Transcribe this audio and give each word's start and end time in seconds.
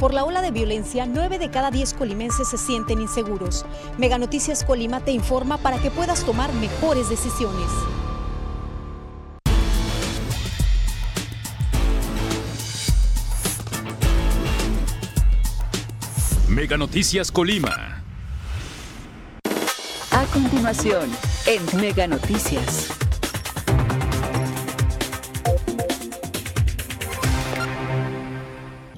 Por 0.00 0.14
la 0.14 0.24
ola 0.24 0.40
de 0.40 0.50
violencia, 0.50 1.04
9 1.04 1.38
de 1.38 1.50
cada 1.50 1.70
10 1.70 1.92
colimenses 1.92 2.48
se 2.48 2.56
sienten 2.56 3.02
inseguros. 3.02 3.66
Mega 3.98 4.16
Noticias 4.16 4.64
Colima 4.64 5.00
te 5.00 5.10
informa 5.10 5.58
para 5.58 5.76
que 5.78 5.90
puedas 5.90 6.24
tomar 6.24 6.50
mejores 6.54 7.10
decisiones. 7.10 7.68
Mega 16.48 16.78
Noticias 16.78 17.30
Colima. 17.30 18.02
A 20.12 20.24
continuación, 20.32 21.10
en 21.46 21.78
Mega 21.78 22.06
Noticias. 22.06 22.88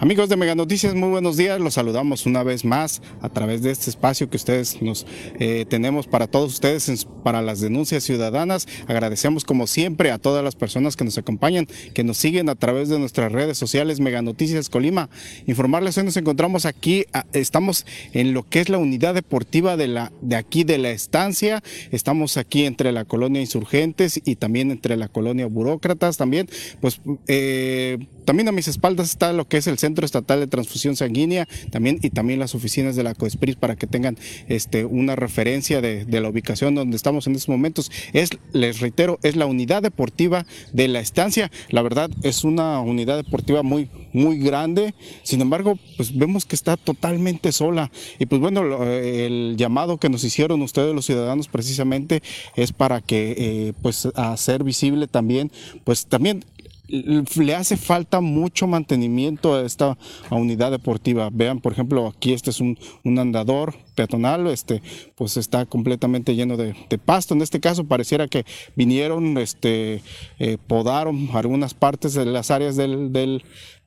Amigos 0.03 0.29
de 0.29 0.37
Mega 0.37 0.57
Noticias, 0.57 0.97
muy 0.97 1.11
buenos 1.11 1.37
días. 1.37 1.61
Los 1.61 1.75
saludamos 1.75 2.27
una 2.27 2.43
vez 2.43 2.65
más 2.65 3.01
a 3.21 3.29
través 3.29 3.63
de 3.63 3.71
este 3.71 3.89
espacio 3.89 4.29
que 4.29 4.37
ustedes 4.37 4.83
nos 4.83 5.07
eh, 5.39 5.65
tenemos 5.69 6.09
para 6.09 6.27
todos 6.27 6.55
ustedes, 6.55 7.07
para 7.23 7.41
las 7.41 7.61
denuncias 7.61 8.03
ciudadanas. 8.03 8.67
Agradecemos 8.89 9.45
como 9.45 9.69
siempre 9.69 10.11
a 10.11 10.19
todas 10.19 10.43
las 10.43 10.57
personas 10.57 10.97
que 10.97 11.05
nos 11.05 11.19
acompañan, 11.19 11.69
que 11.95 12.03
nos 12.03 12.17
siguen 12.17 12.49
a 12.49 12.57
través 12.57 12.89
de 12.89 12.99
nuestras 12.99 13.31
redes 13.31 13.59
sociales 13.59 14.01
Mega 14.01 14.23
Noticias 14.23 14.69
Colima. 14.69 15.09
Informarles 15.47 15.97
hoy 15.97 16.03
nos 16.03 16.17
encontramos 16.17 16.67
aquí, 16.67 17.05
estamos 17.33 17.87
en 18.13 18.35
lo 18.35 18.43
que 18.43 18.59
es 18.59 18.71
la 18.71 18.79
unidad 18.79 19.15
deportiva 19.15 19.77
de, 19.77 19.87
la, 19.87 20.11
de 20.21 20.35
aquí 20.35 20.65
de 20.65 20.79
la 20.79 20.91
estancia. 20.91 21.63
Estamos 21.93 22.39
aquí 22.39 22.65
entre 22.65 22.91
la 22.91 23.05
colonia 23.05 23.41
Insurgentes 23.41 24.21
y 24.25 24.35
también 24.35 24.73
entre 24.73 24.97
la 24.97 25.07
colonia 25.07 25.47
Burócratas. 25.47 26.17
También, 26.17 26.49
pues, 26.81 27.01
eh, 27.29 27.99
también 28.25 28.49
a 28.49 28.53
mis 28.53 28.67
espaldas 28.67 29.09
está 29.11 29.33
lo 29.33 29.47
que 29.47 29.59
es 29.59 29.69
el 29.69 29.79
centro 29.79 29.92
Estatal 30.01 30.41
de 30.41 30.47
Transfusión 30.47 30.97
Sanguínea 30.97 31.49
también 31.71 31.99
y 32.03 32.11
también 32.11 32.39
las 32.39 32.55
oficinas 32.55 32.97
de 32.97 33.03
la 33.03 33.15
COESPRIS 33.15 33.57
para 33.57 33.77
que 33.77 33.87
tengan 33.87 34.17
este, 34.49 34.85
una 34.85 35.17
referencia 35.17 35.81
de, 35.81 36.07
la 36.09 36.29
ubicación 36.29 36.75
donde 36.75 36.97
estamos 36.97 37.27
en 37.27 37.35
estos 37.35 37.49
momentos. 37.49 37.91
Es, 38.13 38.31
les 38.53 38.81
reitero, 38.81 39.19
es 39.23 39.37
la 39.37 39.47
unidad 39.47 39.83
deportiva 39.83 40.47
de 40.73 40.89
la 40.89 41.01
estancia. 41.01 41.51
La 41.71 41.83
verdad 41.83 42.11
es 42.23 42.45
una 42.45 42.81
unidad 42.81 43.17
deportiva 43.17 43.63
muy, 43.63 43.89
muy 44.13 44.39
grande. 44.39 44.95
Sin 45.23 45.41
embargo, 45.41 45.79
pues 45.97 46.17
vemos 46.17 46.45
que 46.45 46.55
está 46.55 46.77
totalmente 46.77 47.53
sola. 47.53 47.91
Y 48.19 48.27
pues 48.27 48.41
bueno, 48.41 48.85
el 48.85 49.57
llamado 49.57 49.99
que 49.99 50.09
nos 50.09 50.25
hicieron 50.25 50.63
ustedes 50.63 50.95
los 50.95 51.07
ciudadanos 51.07 51.49
precisamente 51.49 52.23
es 52.57 52.73
para 52.73 53.01
que 53.01 53.35
eh, 53.37 53.73
pues 53.83 54.07
hacer 54.15 54.65
visible 54.65 55.07
también, 55.07 55.51
pues 55.85 56.07
también 56.07 56.45
le 56.93 57.55
hace 57.55 57.77
falta 57.77 58.21
mucho 58.21 58.67
mantenimiento 58.67 59.55
a 59.55 59.63
esta 59.63 59.97
unidad 60.31 60.71
deportiva. 60.71 61.31
Vean, 61.33 61.61
por 61.61 61.73
ejemplo, 61.73 62.07
aquí 62.07 62.35
este 62.35 62.51
es 62.51 62.61
un, 62.61 62.77
andador 63.19 63.75
peatonal, 63.95 64.47
este, 64.49 64.83
pues 65.15 65.37
está 65.37 65.67
completamente 65.67 66.35
lleno 66.35 66.57
de, 66.57 66.75
pasto. 67.05 67.35
En 67.35 67.43
este 67.43 67.61
caso 67.61 67.85
pareciera 67.85 68.29
que 68.29 68.45
vinieron, 68.77 69.39
este, 69.39 70.03
eh, 70.39 70.59
podaron 70.67 71.29
algunas 71.33 71.75
partes 71.75 72.15
de 72.15 72.27
las 72.27 72.51
áreas 72.51 72.77
del, 72.77 73.13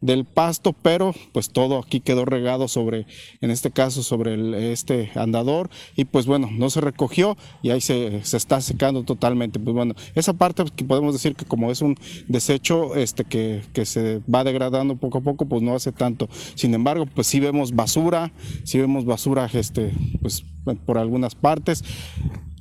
del 0.06 0.26
pasto, 0.26 0.74
pero 0.74 1.14
pues 1.32 1.50
todo 1.50 1.80
aquí 1.80 2.00
quedó 2.00 2.26
regado 2.26 2.68
sobre, 2.68 3.08
en 3.42 3.52
este 3.52 3.72
caso 3.72 4.04
sobre 4.04 4.72
este 4.72 5.12
andador 5.16 5.70
y 5.96 6.06
pues 6.06 6.26
bueno, 6.26 6.50
no 6.52 6.70
se 6.70 6.82
recogió 6.82 7.38
y 7.64 7.72
ahí 7.72 7.82
se, 7.82 8.18
está 8.18 8.62
secando 8.62 9.04
totalmente. 9.04 9.60
Pues 9.60 9.76
bueno, 9.76 9.96
esa 10.14 10.34
parte 10.34 10.64
que 10.76 10.86
podemos 10.86 11.14
decir 11.14 11.36
que 11.36 11.46
como 11.46 11.72
es 11.72 11.82
un 11.82 11.98
desecho 12.28 12.96
este, 12.96 13.26
que, 13.26 13.62
que, 13.74 13.86
se 13.86 14.22
va 14.32 14.44
degradando 14.44 14.96
poco 14.96 15.20
a 15.20 15.22
poco, 15.22 15.46
pues 15.46 15.62
no 15.62 15.76
hace 15.76 15.92
tanto. 15.92 16.30
Sin 16.56 16.74
embargo, 16.74 17.06
pues 17.06 17.28
sí 17.28 17.40
vemos 17.40 17.74
basura, 17.74 18.32
sí 18.64 18.80
vemos 18.80 19.06
basura 19.06 19.50
este, 19.54 19.92
pues, 20.22 20.44
por 20.86 20.98
algunas 20.98 21.36
partes. 21.36 21.84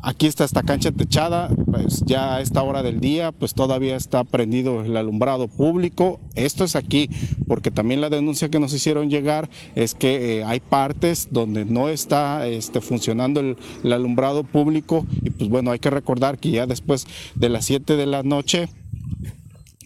Aquí 0.07 0.27
está 0.27 0.45
esta 0.45 0.63
cancha 0.63 0.93
techada, 0.93 1.49
pues 1.71 2.03
ya 2.05 2.37
a 2.37 2.43
esta 2.43 2.63
hora 2.63 2.83
del 2.83 3.01
día, 3.01 3.33
pues 3.33 3.55
todavía 3.55 3.97
está 3.97 4.23
prendido 4.23 4.85
el 4.85 4.99
alumbrado 4.99 5.49
público. 5.49 6.21
Esto 6.35 6.65
es 6.65 6.77
aquí, 6.77 7.09
porque 7.49 7.71
también 7.71 8.03
la 8.03 8.11
denuncia 8.11 8.51
que 8.51 8.61
nos 8.61 8.75
hicieron 8.75 9.09
llegar 9.09 9.49
es 9.75 9.95
que 9.95 10.41
eh, 10.41 10.45
hay 10.45 10.61
partes 10.61 11.29
donde 11.31 11.65
no 11.65 11.89
está 11.89 12.47
este, 12.47 12.83
funcionando 12.83 13.41
el, 13.41 13.57
el 13.83 13.93
alumbrado 13.95 14.45
público 14.45 15.07
y 15.23 15.31
pues 15.31 15.49
bueno, 15.49 15.71
hay 15.71 15.79
que 15.79 15.89
recordar 15.89 16.39
que 16.39 16.51
ya 16.51 16.67
después 16.67 17.07
de 17.35 17.49
las 17.49 17.65
7 17.65 17.97
de 17.97 18.05
la 18.05 18.23
noche 18.23 18.69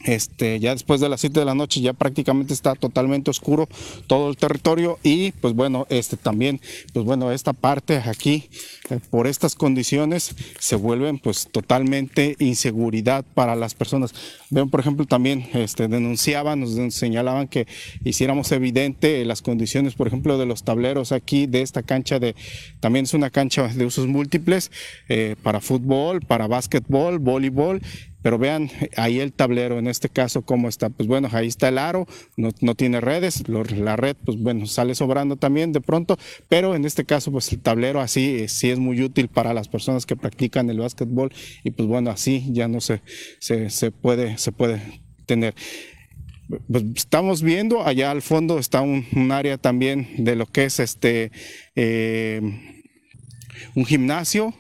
este, 0.09 0.59
ya 0.59 0.73
después 0.73 1.03
de 1.03 1.11
las 1.11 1.21
7 1.21 1.39
de 1.39 1.45
la 1.45 1.55
noche 1.55 1.83
ya 1.83 1.93
prácticamente 1.93 2.55
está 2.55 2.75
totalmente 2.75 3.31
oscuro 3.31 3.69
todo 4.07 4.31
el 4.31 4.39
territorio 4.39 4.99
y 5.03 5.33
pues 5.33 5.53
bueno, 5.53 5.87
este 5.91 6.17
también, 6.17 6.63
pues 6.95 7.05
bueno, 7.05 7.31
esta 7.31 7.53
parte 7.53 7.99
aquí, 7.99 8.49
eh, 8.89 9.01
por 9.11 9.27
estas 9.27 9.55
condiciones, 9.55 10.35
se 10.59 10.77
vuelven 10.77 11.19
pues 11.19 11.49
totalmente 11.53 12.37
inseguridad 12.39 13.23
para 13.35 13.55
las 13.55 13.75
personas. 13.75 14.15
Ven, 14.49 14.71
por 14.71 14.81
ejemplo, 14.81 15.05
también 15.05 15.47
este, 15.53 15.89
denunciaban, 15.89 16.61
nos 16.61 16.95
señalaban 16.95 17.47
que 17.47 17.67
hiciéramos 18.03 18.51
evidente 18.53 19.23
las 19.27 19.43
condiciones, 19.43 19.95
por 19.95 20.07
ejemplo, 20.07 20.39
de 20.39 20.47
los 20.47 20.63
tableros 20.63 21.13
aquí, 21.13 21.47
de 21.47 21.61
esta 21.61 21.83
cancha 21.83 22.19
de, 22.19 22.35
también 22.81 23.05
es 23.05 23.13
una 23.13 23.29
cancha 23.29 23.69
de 23.69 23.85
usos 23.85 24.07
múltiples 24.07 24.71
eh, 25.11 25.37
para 25.43 25.61
fútbol, 25.61 26.23
para 26.23 26.47
básquetbol, 26.47 27.19
voleibol 27.19 27.83
pero 28.23 28.39
vean 28.39 28.71
ahí 28.97 29.21
el 29.21 29.33
tablero, 29.33 29.79
en 29.79 29.87
este 29.87 30.09
caso, 30.09 30.43
cómo 30.43 30.69
está. 30.69 30.91
Pues 30.91 31.09
bueno, 31.09 31.29
ahí 31.33 31.47
está 31.47 31.69
el 31.69 31.79
aro, 31.79 32.07
no, 32.37 32.75
tiene 32.75 33.01
redes, 33.01 33.45
la 33.49 33.97
red, 33.97 34.17
pues 34.25 34.39
bueno, 34.39 34.67
sale 34.67 34.95
sobrando 34.95 35.37
también 35.37 35.73
de 35.73 35.81
pronto, 35.81 36.19
pero 36.49 36.75
en 36.75 36.85
este 36.85 37.05
caso, 37.05 37.31
pues 37.31 37.53
el 37.53 37.61
tablero 37.61 38.01
así 38.01 38.41
eh, 38.41 38.49
sí 38.49 38.71
es 38.71 38.79
muy 38.79 39.01
útil 39.03 39.29
para 39.29 39.55
las 39.55 39.69
personas 39.69 40.07
que 40.07 40.17
practican 40.17 40.69
el 40.71 40.79
básquetbol 40.79 41.33
y 41.65 41.71
pues 41.71 41.89
bueno, 41.89 42.11
así 42.11 42.47
ya 42.51 42.69
no 42.69 42.81
se, 42.81 43.03
se, 43.39 43.91
puede, 43.91 44.39
se 44.39 44.53
puede 44.53 45.01
tener. 45.27 45.55
Pues 46.71 46.85
estamos 46.97 47.43
viendo, 47.43 47.87
allá 47.87 48.11
al 48.11 48.23
fondo 48.23 48.59
está 48.59 48.81
un, 48.81 49.05
área 49.31 49.59
también 49.59 50.09
de 50.17 50.35
lo 50.35 50.47
que 50.47 50.65
es 50.65 50.81
este 50.81 51.31
eh, 51.77 52.41
un 53.75 53.85
gimnasio, 53.85 54.55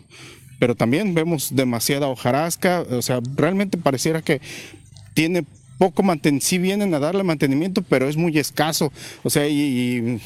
pero 0.58 0.74
también 0.74 1.14
vemos 1.14 1.54
demasiada 1.54 2.08
hojarasca, 2.08 2.84
o 2.90 3.02
sea, 3.02 3.20
realmente 3.36 3.78
pareciera 3.78 4.22
que 4.22 4.40
tiene 5.14 5.44
poco 5.78 6.02
mantenimiento, 6.02 6.46
sí 6.46 6.58
vienen 6.58 6.92
a 6.94 6.98
darle 6.98 7.22
mantenimiento, 7.22 7.82
pero 7.82 8.08
es 8.08 8.16
muy 8.16 8.38
escaso, 8.38 8.92
o 9.22 9.30
sea, 9.30 9.48
y, 9.48 10.20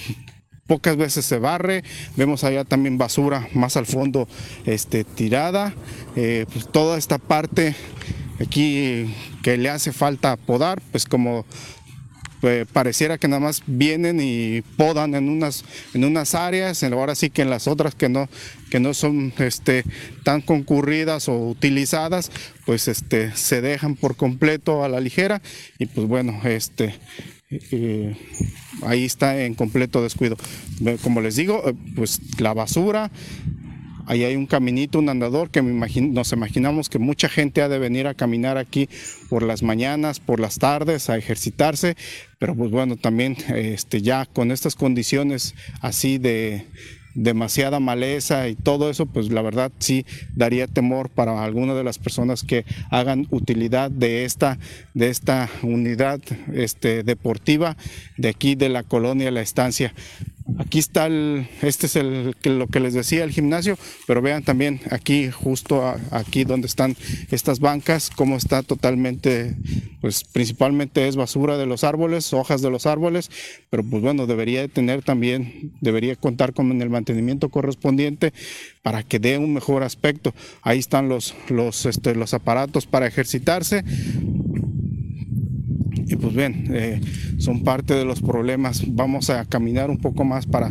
pocas 0.66 0.96
veces 0.96 1.26
se 1.26 1.38
barre, 1.38 1.84
vemos 2.16 2.44
allá 2.44 2.64
también 2.64 2.96
basura 2.96 3.48
más 3.52 3.76
al 3.76 3.84
fondo 3.84 4.26
este, 4.64 5.04
tirada, 5.04 5.74
eh, 6.16 6.46
pues 6.50 6.70
toda 6.70 6.96
esta 6.96 7.18
parte 7.18 7.74
aquí 8.40 9.12
que 9.42 9.58
le 9.58 9.68
hace 9.68 9.92
falta 9.92 10.36
podar, 10.36 10.80
pues 10.90 11.04
como 11.04 11.44
pues, 12.42 12.66
pareciera 12.66 13.18
que 13.18 13.28
nada 13.28 13.38
más 13.38 13.62
vienen 13.68 14.18
y 14.20 14.62
podan 14.76 15.14
en 15.14 15.28
unas, 15.28 15.64
en 15.94 16.04
unas 16.04 16.34
áreas, 16.34 16.82
ahora 16.82 17.14
sí 17.14 17.30
que 17.30 17.42
en 17.42 17.50
las 17.50 17.68
otras 17.68 17.94
que 17.94 18.08
no, 18.08 18.28
que 18.68 18.80
no 18.80 18.94
son 18.94 19.32
este, 19.38 19.84
tan 20.24 20.40
concurridas 20.40 21.28
o 21.28 21.38
utilizadas, 21.38 22.32
pues 22.66 22.88
este, 22.88 23.30
se 23.36 23.60
dejan 23.60 23.94
por 23.94 24.16
completo 24.16 24.82
a 24.82 24.88
la 24.88 24.98
ligera 24.98 25.40
y 25.78 25.86
pues 25.86 26.08
bueno, 26.08 26.40
este, 26.42 26.96
eh, 27.70 28.16
ahí 28.82 29.04
está 29.04 29.40
en 29.44 29.54
completo 29.54 30.02
descuido. 30.02 30.36
Como 31.02 31.20
les 31.20 31.36
digo, 31.36 31.62
eh, 31.64 31.74
pues 31.94 32.20
la 32.40 32.54
basura, 32.54 33.12
Ahí 34.06 34.24
hay 34.24 34.36
un 34.36 34.46
caminito, 34.46 34.98
un 34.98 35.08
andador 35.08 35.50
que 35.50 35.62
nos 35.62 36.32
imaginamos 36.32 36.88
que 36.88 36.98
mucha 36.98 37.28
gente 37.28 37.62
ha 37.62 37.68
de 37.68 37.78
venir 37.78 38.06
a 38.06 38.14
caminar 38.14 38.58
aquí 38.58 38.88
por 39.28 39.42
las 39.42 39.62
mañanas, 39.62 40.20
por 40.20 40.40
las 40.40 40.58
tardes, 40.58 41.10
a 41.10 41.16
ejercitarse, 41.16 41.96
pero 42.38 42.54
pues 42.54 42.70
bueno, 42.70 42.96
también 42.96 43.36
este, 43.54 44.02
ya 44.02 44.26
con 44.26 44.50
estas 44.50 44.74
condiciones 44.74 45.54
así 45.80 46.18
de 46.18 46.66
demasiada 47.14 47.80
maleza 47.80 48.48
y 48.48 48.54
todo 48.54 48.90
eso, 48.90 49.06
pues 49.06 49.30
la 49.30 49.42
verdad 49.42 49.70
sí 49.78 50.06
daría 50.34 50.66
temor 50.66 51.10
para 51.10 51.42
alguna 51.44 51.74
de 51.74 51.84
las 51.84 51.98
personas 51.98 52.42
que 52.42 52.64
hagan 52.90 53.26
utilidad 53.30 53.90
de 53.90 54.24
esta, 54.24 54.58
de 54.94 55.08
esta 55.10 55.48
unidad 55.62 56.20
este, 56.52 57.02
deportiva 57.02 57.76
de 58.16 58.28
aquí 58.28 58.54
de 58.54 58.68
la 58.68 58.82
colonia 58.82 59.30
La 59.30 59.42
Estancia. 59.42 59.94
Aquí 60.58 60.78
está 60.78 61.06
el, 61.06 61.48
este 61.62 61.86
es 61.86 61.96
el, 61.96 62.34
lo 62.44 62.66
que 62.66 62.80
les 62.80 62.94
decía, 62.94 63.24
el 63.24 63.30
gimnasio, 63.30 63.78
pero 64.06 64.22
vean 64.22 64.42
también 64.42 64.80
aquí, 64.90 65.30
justo 65.30 65.94
aquí 66.10 66.44
donde 66.44 66.66
están 66.66 66.96
estas 67.30 67.60
bancas, 67.60 68.10
cómo 68.10 68.36
está 68.36 68.62
totalmente, 68.62 69.56
pues 70.00 70.24
principalmente 70.24 71.08
es 71.08 71.16
basura 71.16 71.56
de 71.56 71.66
los 71.66 71.84
árboles, 71.84 72.32
hojas 72.32 72.62
de 72.62 72.70
los 72.70 72.86
árboles, 72.86 73.30
pero 73.70 73.82
pues 73.82 74.02
bueno, 74.02 74.26
debería 74.26 74.66
tener 74.68 75.02
también, 75.02 75.72
debería 75.80 76.16
contar 76.16 76.52
con 76.52 76.80
el 76.80 76.90
mantenimiento 76.90 77.48
correspondiente 77.48 78.32
para 78.82 79.02
que 79.02 79.18
dé 79.18 79.38
un 79.38 79.54
mejor 79.54 79.82
aspecto. 79.82 80.34
Ahí 80.62 80.78
están 80.78 81.08
los, 81.08 81.34
los, 81.48 81.86
este, 81.86 82.14
los 82.14 82.34
aparatos 82.34 82.86
para 82.86 83.06
ejercitarse 83.06 83.84
y 86.12 86.16
pues 86.16 86.34
bien, 86.34 86.68
eh, 86.72 87.00
son 87.38 87.62
parte 87.62 87.94
de 87.94 88.04
los 88.04 88.20
problemas. 88.20 88.82
Vamos 88.86 89.30
a 89.30 89.46
caminar 89.46 89.88
un 89.88 89.98
poco 89.98 90.24
más 90.24 90.44
para 90.46 90.70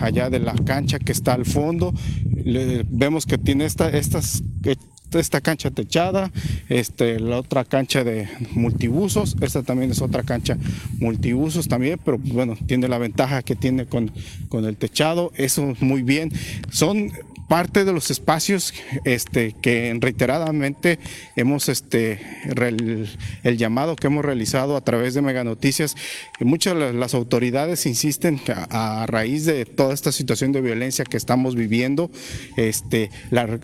allá 0.00 0.30
de 0.30 0.38
la 0.38 0.54
cancha 0.54 0.98
que 0.98 1.12
está 1.12 1.34
al 1.34 1.44
fondo. 1.44 1.92
vemos 2.88 3.26
que 3.26 3.36
tiene 3.36 3.66
esta, 3.66 3.90
estas, 3.90 4.42
esta 5.12 5.42
cancha 5.42 5.70
techada, 5.70 6.32
este, 6.70 7.20
la 7.20 7.38
otra 7.38 7.66
cancha 7.66 8.02
de 8.02 8.28
multiusos, 8.52 9.36
esta 9.42 9.62
también 9.62 9.90
es 9.90 10.00
otra 10.00 10.22
cancha 10.22 10.56
multiusos 10.98 11.68
también, 11.68 12.00
pero 12.02 12.16
bueno, 12.18 12.56
tiene 12.66 12.88
la 12.88 12.96
ventaja 12.96 13.42
que 13.42 13.56
tiene 13.56 13.84
con, 13.84 14.10
con 14.48 14.64
el 14.64 14.78
techado, 14.78 15.32
eso 15.36 15.74
muy 15.80 16.02
bien. 16.02 16.32
Son 16.70 17.10
parte 17.48 17.84
de 17.84 17.92
los 17.92 18.10
espacios 18.10 18.74
este, 19.04 19.54
que 19.60 19.96
reiteradamente 20.00 20.98
hemos, 21.36 21.68
este, 21.68 22.20
el, 22.44 23.56
llamado 23.56 23.96
que 23.96 24.08
hemos 24.08 24.24
realizado 24.24 24.76
a 24.76 24.80
través 24.82 25.14
de 25.14 25.22
Mega 25.22 25.44
Noticias, 25.44 25.96
muchas 26.40 26.76
de 26.76 26.92
las 26.92 27.14
autoridades 27.14 27.86
insisten 27.86 28.38
que 28.38 28.52
a, 28.56 29.06
raíz 29.06 29.44
de 29.44 29.64
toda 29.64 29.94
esta 29.94 30.12
situación 30.12 30.52
de 30.52 30.60
violencia 30.60 31.04
que 31.04 31.16
estamos 31.16 31.54
viviendo, 31.54 32.10
este, 32.56 33.10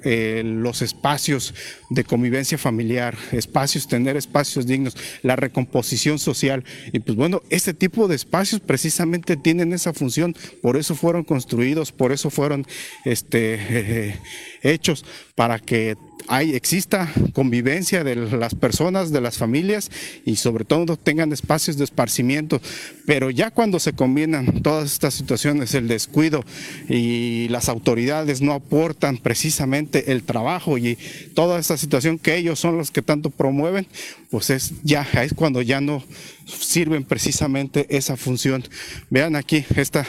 eh, 0.04 0.42
los 0.44 0.82
espacios 0.82 1.54
de 1.90 2.04
convivencia 2.04 2.58
familiar, 2.58 3.16
espacios, 3.32 3.88
tener 3.88 4.16
espacios 4.16 4.66
dignos, 4.66 4.96
la 5.22 5.36
recomposición 5.36 6.18
social, 6.18 6.64
y 6.92 7.00
pues 7.00 7.16
bueno, 7.16 7.42
este 7.50 7.74
tipo 7.74 8.08
de 8.08 8.16
espacios 8.16 8.60
precisamente 8.60 9.36
tienen 9.36 9.72
esa 9.72 9.92
función, 9.92 10.36
por 10.60 10.76
eso 10.76 10.94
fueron 10.94 11.24
construidos, 11.24 11.92
por 11.92 12.12
eso 12.12 12.30
fueron 12.30 12.66
este, 13.04 13.71
eh, 13.72 14.18
hechos 14.62 15.04
para 15.34 15.58
que 15.58 15.96
hay, 16.28 16.54
exista 16.54 17.12
convivencia 17.32 18.04
de 18.04 18.16
las 18.16 18.54
personas, 18.54 19.12
de 19.12 19.20
las 19.20 19.38
familias 19.38 19.90
y 20.24 20.36
sobre 20.36 20.64
todo 20.64 20.96
tengan 20.96 21.32
espacios 21.32 21.76
de 21.76 21.84
esparcimiento. 21.84 22.60
Pero 23.06 23.30
ya 23.30 23.50
cuando 23.50 23.78
se 23.78 23.92
combinan 23.92 24.62
todas 24.62 24.92
estas 24.92 25.14
situaciones, 25.14 25.74
el 25.74 25.88
descuido 25.88 26.44
y 26.88 27.48
las 27.48 27.68
autoridades 27.68 28.40
no 28.40 28.52
aportan 28.52 29.18
precisamente 29.18 30.12
el 30.12 30.22
trabajo 30.22 30.78
y 30.78 30.96
toda 31.34 31.58
esta 31.58 31.76
situación 31.76 32.18
que 32.18 32.36
ellos 32.36 32.58
son 32.58 32.78
los 32.78 32.90
que 32.90 33.02
tanto 33.02 33.30
promueven, 33.30 33.86
pues 34.30 34.50
es 34.50 34.72
ya 34.82 35.06
es 35.22 35.34
cuando 35.34 35.62
ya 35.62 35.80
no 35.80 36.02
sirven 36.46 37.04
precisamente 37.04 37.86
esa 37.90 38.16
función. 38.16 38.64
Vean 39.10 39.36
aquí, 39.36 39.64
esta, 39.76 40.06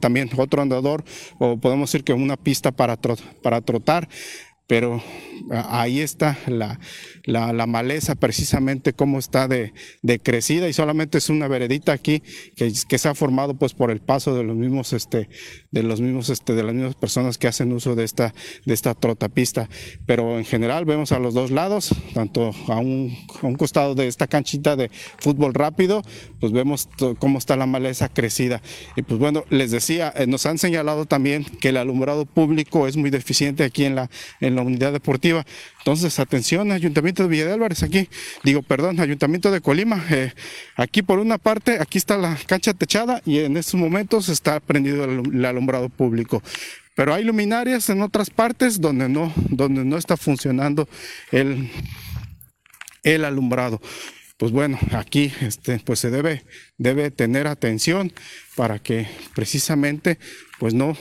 también 0.00 0.30
otro 0.36 0.62
andador, 0.62 1.04
o 1.38 1.56
podemos 1.56 1.90
decir 1.90 2.04
que 2.04 2.12
una 2.12 2.36
pista 2.36 2.72
para, 2.72 2.96
para 3.42 3.60
trotar 3.60 4.08
pero 4.66 5.02
ahí 5.50 6.00
está 6.00 6.38
la, 6.46 6.80
la, 7.24 7.66
maleza 7.66 8.14
precisamente 8.14 8.94
cómo 8.94 9.18
está 9.18 9.46
de, 9.46 9.72
crecida 10.22 10.68
y 10.68 10.72
solamente 10.72 11.18
es 11.18 11.28
una 11.28 11.48
veredita 11.48 11.92
aquí 11.92 12.22
que, 12.56 12.72
que, 12.88 12.98
se 12.98 13.08
ha 13.08 13.14
formado 13.14 13.54
pues 13.54 13.74
por 13.74 13.90
el 13.90 14.00
paso 14.00 14.34
de 14.34 14.42
los 14.42 14.56
mismos 14.56 14.92
este 14.92 15.28
de 15.74 15.82
los 15.82 16.00
mismos 16.00 16.30
este 16.30 16.54
de 16.54 16.62
las 16.62 16.72
mismas 16.72 16.94
personas 16.94 17.36
que 17.36 17.48
hacen 17.48 17.72
uso 17.72 17.96
de 17.96 18.04
esta 18.04 18.32
de 18.64 18.72
esta 18.72 18.94
trotapista. 18.94 19.68
Pero 20.06 20.38
en 20.38 20.44
general 20.44 20.84
vemos 20.84 21.10
a 21.10 21.18
los 21.18 21.34
dos 21.34 21.50
lados 21.50 21.90
tanto 22.14 22.52
a 22.68 22.76
un, 22.76 23.16
a 23.42 23.46
un 23.46 23.56
costado 23.56 23.96
de 23.96 24.06
esta 24.06 24.28
canchita 24.28 24.76
de 24.76 24.90
fútbol 25.18 25.52
rápido 25.52 26.02
pues 26.38 26.52
vemos 26.52 26.88
cómo 27.18 27.38
está 27.38 27.56
la 27.56 27.66
maleza 27.66 28.08
crecida. 28.08 28.62
Y 28.94 29.02
pues 29.02 29.18
bueno 29.18 29.44
les 29.50 29.72
decía 29.72 30.12
eh, 30.16 30.26
nos 30.28 30.46
han 30.46 30.58
señalado 30.58 31.06
también 31.06 31.44
que 31.44 31.70
el 31.70 31.76
alumbrado 31.76 32.24
público 32.24 32.86
es 32.86 32.96
muy 32.96 33.10
deficiente 33.10 33.64
aquí 33.64 33.84
en 33.84 33.96
la 33.96 34.10
en 34.40 34.54
la 34.54 34.62
unidad 34.62 34.92
deportiva 34.92 35.44
entonces 35.84 36.18
atención 36.18 36.72
ayuntamiento 36.72 37.24
de 37.24 37.28
Villa 37.28 37.44
de 37.44 37.52
Álvarez, 37.52 37.82
aquí, 37.82 38.08
digo, 38.42 38.62
perdón, 38.62 39.00
Ayuntamiento 39.00 39.50
de 39.50 39.60
Colima. 39.60 40.02
Eh, 40.10 40.32
aquí 40.76 41.02
por 41.02 41.18
una 41.18 41.36
parte, 41.36 41.76
aquí 41.78 41.98
está 41.98 42.16
la 42.16 42.38
cancha 42.46 42.72
techada 42.72 43.20
y 43.26 43.40
en 43.40 43.58
estos 43.58 43.74
momentos 43.78 44.30
está 44.30 44.60
prendido 44.60 45.04
el, 45.04 45.44
alumbrado 45.44 45.90
público 45.90 46.42
pero 46.96 47.12
hay 47.12 47.24
luminarias 47.24 47.90
en 47.90 48.00
otras 48.00 48.30
partes 48.30 48.80
donde 48.80 49.10
no, 49.10 49.30
donde 49.50 49.84
no 49.84 49.98
está 49.98 50.16
funcionando 50.16 50.88
el, 51.32 51.68
el 53.02 53.26
alumbrado. 53.26 53.82
Pues 54.38 54.52
bueno, 54.52 54.78
aquí 54.92 55.32
este, 55.42 55.80
pues 55.80 55.98
se 55.98 56.10
debe, 56.10 56.44
debe 56.78 57.10
tener 57.10 57.46
atención 57.46 58.10
para 58.56 58.78
que 58.78 59.06
precisamente 59.34 60.18
pues 60.58 60.72
no, 60.72 60.96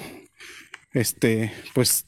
este, 0.94 1.54
pues 1.74 2.06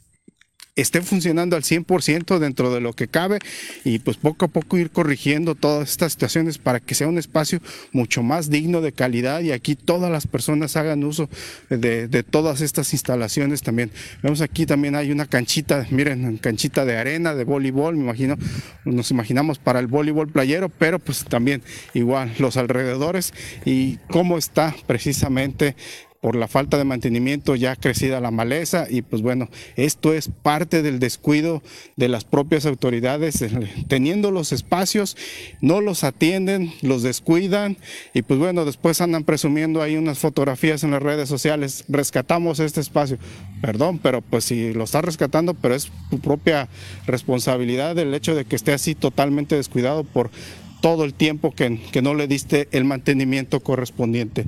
esté 0.75 1.01
funcionando 1.01 1.55
al 1.55 1.63
100% 1.63 2.37
dentro 2.37 2.73
de 2.73 2.81
lo 2.81 2.93
que 2.93 3.07
cabe 3.07 3.39
y 3.85 3.99
pues 3.99 4.17
poco 4.17 4.45
a 4.45 4.47
poco 4.49 4.77
ir 4.77 4.91
corrigiendo 4.91 5.55
todas 5.55 5.89
estas 5.89 6.11
situaciones 6.11 6.57
para 6.57 6.81
que 6.81 6.95
sea 6.95 7.07
un 7.07 7.17
espacio 7.17 7.61
mucho 7.93 8.23
más 8.23 8.49
digno 8.49 8.81
de 8.81 8.91
calidad 8.91 9.39
y 9.41 9.51
aquí 9.51 9.75
todas 9.75 10.11
las 10.11 10.27
personas 10.27 10.75
hagan 10.75 11.03
uso 11.03 11.29
de, 11.69 12.07
todas 12.29 12.61
estas 12.61 12.91
instalaciones 12.93 13.61
también. 13.61 13.91
Vemos 14.21 14.41
aquí 14.41 14.65
también 14.65 14.95
hay 14.95 15.11
una 15.11 15.27
canchita, 15.27 15.87
miren, 15.91 16.37
canchita 16.37 16.83
de 16.83 16.97
arena, 16.97 17.35
de 17.35 17.45
voleibol, 17.45 17.95
me 17.95 18.03
imagino, 18.03 18.37
nos 18.83 19.11
imaginamos 19.11 19.59
para 19.59 19.79
el 19.79 19.87
voleibol 19.87 20.27
playero, 20.29 20.69
pero 20.69 20.99
pues 20.99 21.23
también 21.23 21.61
igual 21.93 22.33
los 22.39 22.57
alrededores 22.57 23.33
y 23.63 23.97
cómo 24.09 24.37
está 24.37 24.75
precisamente 24.87 25.75
por 26.25 26.35
la 26.35 26.47
falta 26.47 26.79
de 26.79 26.85
mantenimiento 26.85 27.55
ya 27.55 27.75
crecida 27.75 28.19
la 28.19 28.31
maleza 28.31 28.87
y 28.89 29.03
pues 29.03 29.21
bueno, 29.21 29.47
esto 29.75 30.11
es 30.11 30.27
parte 30.27 30.81
del 30.81 30.97
descuido 30.97 31.61
de 31.97 32.09
las 32.09 32.23
propias 32.25 32.65
autoridades, 32.65 33.43
eh, 33.43 33.51
teniendo 33.87 34.31
los 34.31 34.51
espacios, 34.51 35.17
no 35.61 35.81
los 35.81 36.03
atienden, 36.03 36.73
los 36.81 37.03
descuidan 37.03 37.77
y 38.15 38.23
pues 38.23 38.39
bueno, 38.39 38.65
después 38.65 39.01
andan 39.01 39.23
presumiendo 39.23 39.83
ahí 39.83 39.97
unas 39.97 40.17
fotografías 40.17 40.83
en 40.83 40.89
las 40.89 41.03
redes 41.03 41.29
sociales, 41.29 41.85
rescatamos 41.89 42.59
este 42.59 42.81
espacio, 42.81 43.19
perdón, 43.61 43.99
pero 43.99 44.23
pues 44.23 44.45
si 44.45 44.73
lo 44.73 44.85
está 44.85 45.03
rescatando, 45.03 45.53
pero 45.53 45.75
es 45.75 45.91
tu 46.09 46.17
propia 46.17 46.69
responsabilidad 47.05 47.99
el 47.99 48.15
hecho 48.15 48.33
de 48.33 48.45
que 48.45 48.55
esté 48.55 48.73
así 48.73 48.95
totalmente 48.95 49.55
descuidado 49.55 50.03
por 50.03 50.31
todo 50.81 51.05
el 51.05 51.13
tiempo 51.13 51.51
que, 51.51 51.79
que 51.91 52.01
no 52.01 52.15
le 52.15 52.27
diste 52.27 52.67
el 52.71 52.83
mantenimiento 52.83 53.59
correspondiente. 53.59 54.47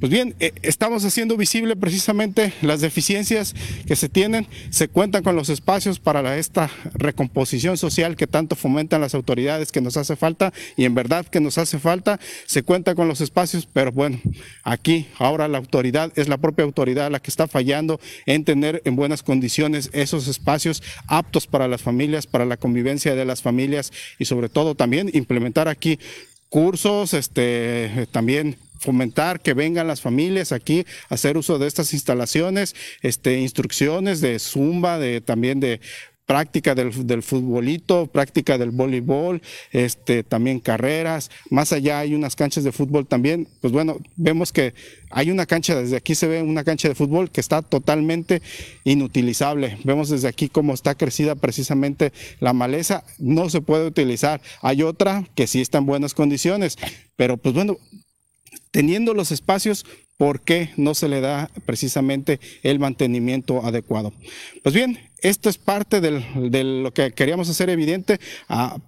Pues 0.00 0.12
bien, 0.12 0.36
eh, 0.38 0.52
estamos 0.62 1.04
haciendo 1.04 1.36
visible 1.36 1.74
precisamente 1.74 2.52
las 2.62 2.80
deficiencias 2.80 3.56
que 3.84 3.96
se 3.96 4.08
tienen. 4.08 4.46
Se 4.70 4.86
cuentan 4.86 5.24
con 5.24 5.34
los 5.34 5.48
espacios 5.48 5.98
para 5.98 6.38
esta 6.38 6.70
recomposición 6.94 7.76
social 7.76 8.14
que 8.14 8.28
tanto 8.28 8.54
fomentan 8.54 9.00
las 9.00 9.16
autoridades 9.16 9.72
que 9.72 9.80
nos 9.80 9.96
hace 9.96 10.14
falta 10.14 10.52
y 10.76 10.84
en 10.84 10.94
verdad 10.94 11.26
que 11.26 11.40
nos 11.40 11.58
hace 11.58 11.80
falta. 11.80 12.20
Se 12.46 12.62
cuenta 12.62 12.94
con 12.94 13.08
los 13.08 13.20
espacios, 13.20 13.66
pero 13.72 13.90
bueno, 13.90 14.20
aquí 14.62 15.08
ahora 15.18 15.48
la 15.48 15.58
autoridad 15.58 16.12
es 16.14 16.28
la 16.28 16.38
propia 16.38 16.64
autoridad 16.64 17.10
la 17.10 17.18
que 17.18 17.32
está 17.32 17.48
fallando 17.48 17.98
en 18.24 18.44
tener 18.44 18.82
en 18.84 18.94
buenas 18.94 19.24
condiciones 19.24 19.90
esos 19.92 20.28
espacios 20.28 20.80
aptos 21.08 21.48
para 21.48 21.66
las 21.66 21.82
familias, 21.82 22.28
para 22.28 22.44
la 22.44 22.56
convivencia 22.56 23.16
de 23.16 23.24
las 23.24 23.42
familias 23.42 23.92
y 24.16 24.26
sobre 24.26 24.48
todo 24.48 24.76
también 24.76 25.10
implementar 25.12 25.66
aquí 25.66 25.98
cursos, 26.48 27.14
este, 27.14 28.06
también 28.10 28.56
fomentar 28.78 29.40
que 29.40 29.54
vengan 29.54 29.86
las 29.86 30.00
familias 30.00 30.52
aquí 30.52 30.84
a 31.08 31.14
hacer 31.14 31.36
uso 31.36 31.58
de 31.58 31.66
estas 31.66 31.92
instalaciones, 31.92 32.74
este, 33.02 33.40
instrucciones 33.40 34.20
de 34.20 34.38
zumba, 34.38 34.98
de 34.98 35.20
también 35.20 35.60
de 35.60 35.80
práctica 36.28 36.74
del, 36.74 37.06
del, 37.06 37.22
futbolito, 37.22 38.06
práctica 38.06 38.58
del 38.58 38.70
voleibol, 38.70 39.40
este, 39.72 40.22
también 40.22 40.60
carreras, 40.60 41.30
más 41.48 41.72
allá 41.72 42.00
hay 42.00 42.14
unas 42.14 42.36
canchas 42.36 42.64
de 42.64 42.70
fútbol 42.70 43.06
también, 43.06 43.48
pues 43.62 43.72
bueno, 43.72 43.96
vemos 44.14 44.52
que 44.52 44.74
hay 45.10 45.30
una 45.30 45.46
cancha, 45.46 45.74
desde 45.74 45.96
aquí 45.96 46.14
se 46.14 46.26
ve 46.26 46.42
una 46.42 46.64
cancha 46.64 46.86
de 46.86 46.94
fútbol 46.94 47.30
que 47.30 47.40
está 47.40 47.62
totalmente 47.62 48.42
inutilizable, 48.84 49.78
vemos 49.84 50.10
desde 50.10 50.28
aquí 50.28 50.50
cómo 50.50 50.74
está 50.74 50.94
crecida 50.94 51.34
precisamente 51.34 52.12
la 52.40 52.52
maleza, 52.52 53.04
no 53.18 53.48
se 53.48 53.62
puede 53.62 53.86
utilizar, 53.86 54.42
hay 54.60 54.82
otra 54.82 55.24
que 55.34 55.46
sí 55.46 55.62
está 55.62 55.78
en 55.78 55.86
buenas 55.86 56.12
condiciones, 56.12 56.76
pero 57.16 57.38
pues 57.38 57.54
bueno, 57.54 57.78
teniendo 58.70 59.14
los 59.14 59.32
espacios, 59.32 59.84
¿por 60.16 60.40
qué 60.40 60.70
no 60.76 60.94
se 60.94 61.08
le 61.08 61.20
da 61.20 61.50
precisamente 61.64 62.40
el 62.62 62.78
mantenimiento 62.78 63.64
adecuado? 63.64 64.12
Pues 64.62 64.74
bien, 64.74 64.98
esto 65.20 65.48
es 65.48 65.58
parte 65.58 66.00
de 66.00 66.64
lo 66.64 66.92
que 66.92 67.12
queríamos 67.12 67.48
hacer 67.48 67.70
evidente 67.70 68.20
a, 68.48 68.78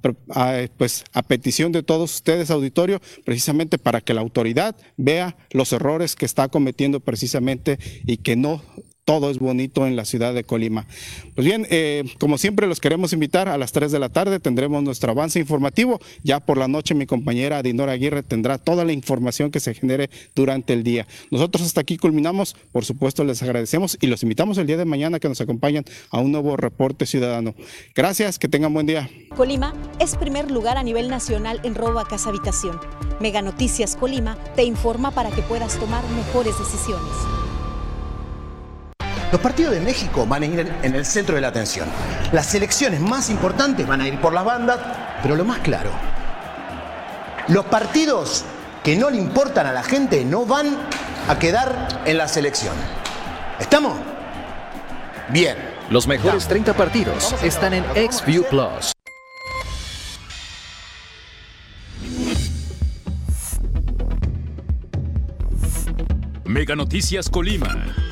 pues, 0.76 1.04
a 1.12 1.22
petición 1.22 1.72
de 1.72 1.82
todos 1.82 2.14
ustedes, 2.14 2.50
auditorio, 2.50 3.00
precisamente 3.24 3.78
para 3.78 4.00
que 4.00 4.14
la 4.14 4.20
autoridad 4.20 4.76
vea 4.96 5.36
los 5.50 5.72
errores 5.72 6.14
que 6.14 6.26
está 6.26 6.48
cometiendo 6.48 7.00
precisamente 7.00 7.78
y 8.06 8.18
que 8.18 8.36
no 8.36 8.62
todo 9.10 9.28
es 9.28 9.40
bonito 9.40 9.88
en 9.88 9.96
la 9.96 10.04
ciudad 10.04 10.32
de 10.34 10.44
Colima. 10.44 10.86
Pues 11.34 11.44
bien, 11.44 11.66
eh, 11.68 12.04
como 12.20 12.38
siempre 12.38 12.68
los 12.68 12.78
queremos 12.78 13.12
invitar 13.12 13.48
a 13.48 13.58
las 13.58 13.72
3 13.72 13.90
de 13.90 13.98
la 13.98 14.08
tarde, 14.08 14.38
tendremos 14.38 14.84
nuestro 14.84 15.10
avance 15.10 15.40
informativo. 15.40 15.98
Ya 16.22 16.38
por 16.38 16.56
la 16.56 16.68
noche 16.68 16.94
mi 16.94 17.06
compañera 17.06 17.60
Dinora 17.60 17.90
Aguirre 17.90 18.22
tendrá 18.22 18.56
toda 18.58 18.84
la 18.84 18.92
información 18.92 19.50
que 19.50 19.58
se 19.58 19.74
genere 19.74 20.10
durante 20.36 20.74
el 20.74 20.84
día. 20.84 21.08
Nosotros 21.32 21.66
hasta 21.66 21.80
aquí 21.80 21.96
culminamos, 21.96 22.54
por 22.70 22.84
supuesto 22.84 23.24
les 23.24 23.42
agradecemos 23.42 23.98
y 24.00 24.06
los 24.06 24.22
invitamos 24.22 24.58
el 24.58 24.68
día 24.68 24.76
de 24.76 24.84
mañana 24.84 25.18
que 25.18 25.28
nos 25.28 25.40
acompañen 25.40 25.84
a 26.10 26.20
un 26.20 26.30
nuevo 26.30 26.56
reporte 26.56 27.04
ciudadano. 27.04 27.56
Gracias, 27.96 28.38
que 28.38 28.46
tengan 28.46 28.72
buen 28.72 28.86
día. 28.86 29.10
Colima 29.34 29.74
es 29.98 30.14
primer 30.14 30.52
lugar 30.52 30.78
a 30.78 30.84
nivel 30.84 31.08
nacional 31.08 31.60
en 31.64 31.74
robo 31.74 31.98
a 31.98 32.06
casa 32.06 32.28
habitación. 32.28 32.78
Mega 33.18 33.42
Noticias 33.42 33.96
Colima 33.96 34.38
te 34.54 34.62
informa 34.62 35.10
para 35.10 35.32
que 35.32 35.42
puedas 35.42 35.80
tomar 35.80 36.08
mejores 36.10 36.56
decisiones. 36.56 37.39
Los 39.32 39.40
partidos 39.40 39.72
de 39.72 39.80
México 39.80 40.26
van 40.26 40.42
a 40.42 40.46
ir 40.46 40.72
en 40.82 40.94
el 40.94 41.06
centro 41.06 41.36
de 41.36 41.40
la 41.40 41.48
atención. 41.48 41.88
Las 42.32 42.52
elecciones 42.54 43.00
más 43.00 43.30
importantes 43.30 43.86
van 43.86 44.00
a 44.00 44.08
ir 44.08 44.20
por 44.20 44.32
las 44.32 44.44
bandas, 44.44 44.80
pero 45.22 45.36
lo 45.36 45.44
más 45.44 45.60
claro, 45.60 45.90
los 47.46 47.64
partidos 47.66 48.44
que 48.82 48.96
no 48.96 49.08
le 49.08 49.18
importan 49.18 49.66
a 49.66 49.72
la 49.72 49.84
gente 49.84 50.24
no 50.24 50.46
van 50.46 50.76
a 51.28 51.38
quedar 51.38 52.02
en 52.06 52.18
la 52.18 52.26
selección. 52.26 52.74
¿Estamos? 53.60 53.96
Bien. 55.28 55.56
Los 55.90 56.06
mejores 56.06 56.46
30 56.48 56.74
partidos 56.74 57.34
están 57.42 57.74
en 57.74 57.84
XView 57.84 58.44
Plus. 58.44 58.92
Mega 66.44 66.74
Noticias 66.74 67.28
Colima. 67.28 68.09